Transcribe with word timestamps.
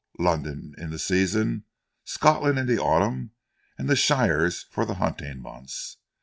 London 0.17 0.73
in 0.79 0.89
the 0.89 0.97
season, 0.97 1.65
Scotland 2.05 2.57
in 2.57 2.65
the 2.65 2.79
autumn, 2.81 3.33
and 3.77 3.87
the 3.87 3.95
shires 3.95 4.63
for 4.71 4.83
the 4.83 4.95
hunting 4.95 5.39
months. 5.39 5.97